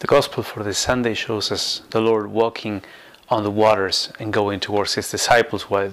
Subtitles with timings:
[0.00, 2.82] The Gospel for this Sunday shows us the Lord walking
[3.28, 5.92] on the waters and going towards his disciples while,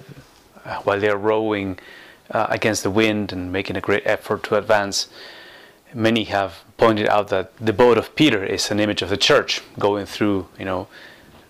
[0.64, 1.80] uh, while they are rowing
[2.30, 5.08] uh, against the wind and making a great effort to advance.
[5.92, 9.60] Many have pointed out that the boat of Peter is an image of the church
[9.76, 10.86] going through, you know,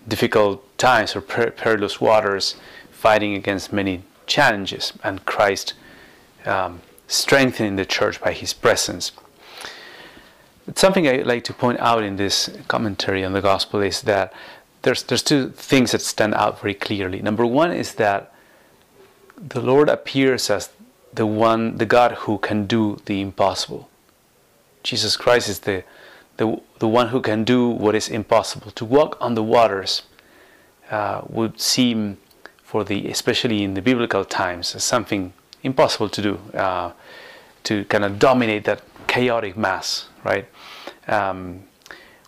[0.08, 2.56] difficult times or per- perilous waters,
[2.90, 5.74] fighting against many challenges, and Christ
[6.46, 9.12] um, strengthening the church by His presence.
[10.74, 14.32] Something I'd like to point out in this commentary on the gospel is that
[14.82, 17.22] there's there's two things that stand out very clearly.
[17.22, 18.32] Number one is that
[19.36, 20.70] the Lord appears as
[21.12, 23.88] the one, the God who can do the impossible.
[24.82, 25.84] Jesus Christ is the
[26.36, 28.70] the, the one who can do what is impossible.
[28.72, 30.02] To walk on the waters
[30.90, 32.18] uh, would seem,
[32.62, 36.38] for the especially in the biblical times, as something impossible to do.
[36.54, 36.92] Uh,
[37.66, 40.46] to kind of dominate that chaotic mass, right?
[41.08, 41.64] Um,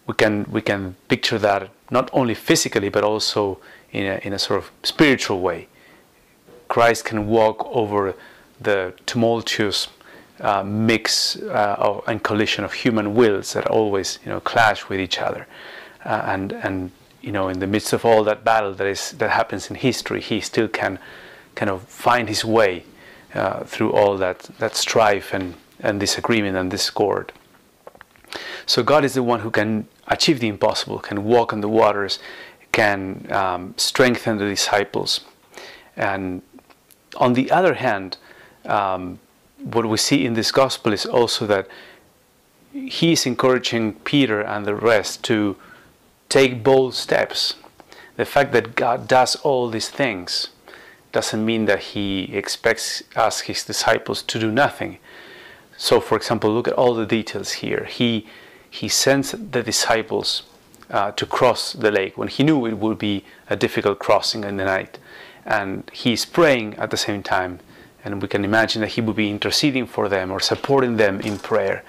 [0.06, 3.60] we can we can picture that not only physically but also
[3.92, 5.68] in a, in a sort of spiritual way.
[6.68, 8.14] Christ can walk over
[8.60, 9.88] the tumultuous
[10.40, 15.00] uh, mix uh, of, and collision of human wills that always you know clash with
[15.00, 15.46] each other,
[16.04, 16.90] uh, and and
[17.22, 20.20] you know in the midst of all that battle that is that happens in history,
[20.20, 20.98] he still can
[21.54, 22.84] kind of find his way
[23.34, 27.32] uh, through all that that strife and and disagreement and discord.
[28.66, 32.18] So God is the one who can achieve the impossible, can walk on the waters,
[32.72, 35.20] can um, strengthen the disciples,
[35.96, 36.42] and
[37.16, 38.16] on the other hand.
[38.64, 39.18] Um,
[39.62, 41.68] what we see in this gospel is also that
[42.72, 45.56] he is encouraging Peter and the rest to
[46.28, 47.54] take bold steps.
[48.16, 50.48] The fact that God does all these things
[51.12, 54.98] doesn't mean that he expects us, his disciples, to do nothing.
[55.76, 57.84] So, for example, look at all the details here.
[57.84, 58.26] He,
[58.68, 60.42] he sends the disciples
[60.90, 64.56] uh, to cross the lake when he knew it would be a difficult crossing in
[64.56, 64.98] the night.
[65.46, 67.60] And he's praying at the same time
[68.04, 71.38] and we can imagine that he would be interceding for them or supporting them in
[71.38, 71.84] prayer.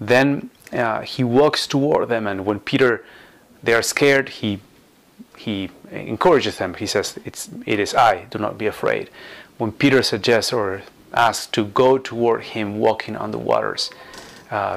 [0.00, 3.04] Then uh, he walks toward them, and when Peter,
[3.62, 4.60] they are scared, he
[5.38, 6.74] he encourages them.
[6.74, 8.26] He says, "It's it is I.
[8.30, 9.10] Do not be afraid."
[9.58, 10.82] When Peter suggests or
[11.12, 13.90] asks to go toward him, walking on the waters,
[14.50, 14.76] uh,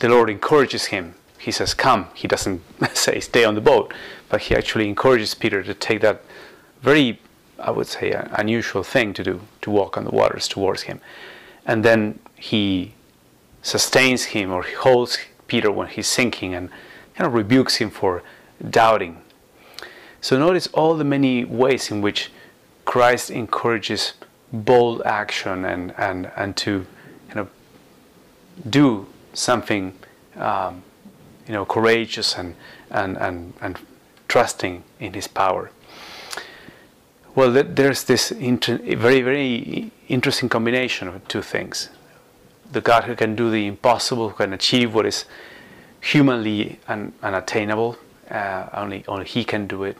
[0.00, 1.14] the Lord encourages him.
[1.38, 2.60] He says, "Come." He doesn't
[2.94, 3.94] say, "Stay on the boat,"
[4.28, 6.22] but he actually encourages Peter to take that
[6.82, 7.18] very
[7.58, 11.00] I would say, an unusual thing to do, to walk on the waters towards him.
[11.66, 12.94] And then he
[13.62, 15.18] sustains him or he holds
[15.48, 16.70] Peter when he's sinking and
[17.16, 18.22] kind of rebukes him for
[18.70, 19.20] doubting.
[20.20, 22.30] So notice all the many ways in which
[22.84, 24.14] Christ encourages
[24.52, 26.86] bold action and, and, and to
[27.28, 27.50] kind of
[28.68, 29.96] do something
[30.36, 30.82] um,
[31.46, 32.54] you know, courageous and,
[32.90, 33.78] and, and, and
[34.26, 35.70] trusting in his power.
[37.34, 41.88] Well, there's this very, very interesting combination of two things.
[42.72, 45.24] The God who can do the impossible, who can achieve what is
[46.00, 47.96] humanly un- unattainable,
[48.30, 49.96] uh, only, only He can do it.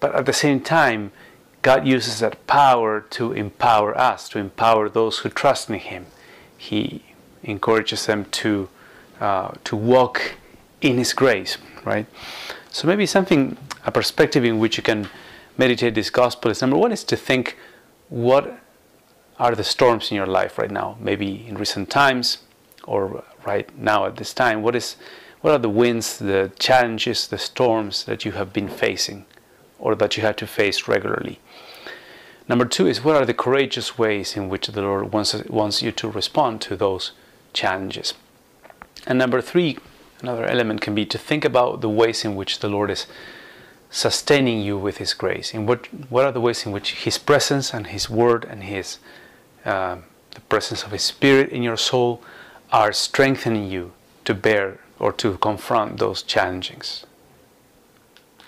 [0.00, 1.12] But at the same time,
[1.62, 6.06] God uses that power to empower us, to empower those who trust in Him.
[6.56, 7.02] He
[7.42, 8.68] encourages them to,
[9.20, 10.36] uh, to walk
[10.80, 12.06] in His grace, right?
[12.70, 15.08] So maybe something, a perspective in which you can
[15.58, 17.56] meditate this gospel is number one is to think
[18.08, 18.60] what
[19.38, 22.38] are the storms in your life right now, maybe in recent times
[22.84, 24.62] or right now at this time.
[24.62, 24.96] What is
[25.40, 29.26] what are the winds, the challenges, the storms that you have been facing
[29.78, 31.38] or that you had to face regularly?
[32.48, 35.90] Number two is what are the courageous ways in which the Lord wants, wants you
[35.92, 37.12] to respond to those
[37.52, 38.14] challenges?
[39.06, 39.78] And number three,
[40.20, 43.06] another element can be to think about the ways in which the Lord is
[43.90, 45.54] sustaining you with His grace?
[45.54, 48.98] In what what are the ways in which His presence and His Word and His
[49.64, 49.96] uh,
[50.32, 52.22] the presence of His Spirit in your soul
[52.70, 53.92] are strengthening you
[54.24, 57.06] to bear or to confront those challenges?